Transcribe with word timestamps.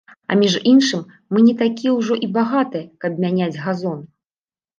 А 0.31 0.35
між 0.43 0.53
іншым, 0.71 1.03
мы 1.35 1.43
не 1.47 1.53
такія 1.59 1.91
ўжо 1.99 2.17
і 2.29 2.31
багатыя, 2.39 2.89
каб 3.07 3.21
мяняць 3.27 3.53
газон. 3.67 4.03